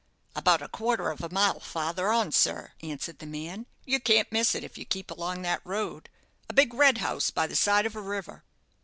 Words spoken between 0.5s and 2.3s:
a quarter of a mile farther